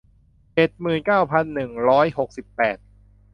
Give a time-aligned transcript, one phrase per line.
[0.53, 2.77] เจ็ดหมื่นเก้าพันหนึ่งร้อยหกสิบแปด